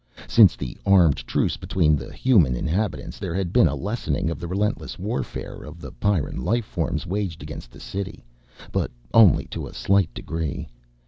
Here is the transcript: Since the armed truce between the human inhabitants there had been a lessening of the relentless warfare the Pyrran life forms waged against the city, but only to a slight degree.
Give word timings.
Since 0.27 0.55
the 0.55 0.75
armed 0.83 1.17
truce 1.27 1.57
between 1.57 1.95
the 1.95 2.11
human 2.11 2.55
inhabitants 2.55 3.19
there 3.19 3.35
had 3.35 3.53
been 3.53 3.67
a 3.67 3.75
lessening 3.75 4.31
of 4.31 4.39
the 4.39 4.47
relentless 4.47 4.97
warfare 4.97 5.63
the 5.77 5.91
Pyrran 5.91 6.43
life 6.43 6.65
forms 6.65 7.05
waged 7.05 7.43
against 7.43 7.69
the 7.69 7.79
city, 7.79 8.25
but 8.71 8.89
only 9.13 9.45
to 9.51 9.67
a 9.67 9.75
slight 9.75 10.11
degree. 10.15 10.67